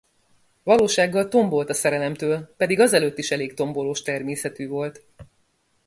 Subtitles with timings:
[0.63, 5.03] Valósággal tombolt a szerelemtől, pedig azelőtt is elég tombolós természetű volt.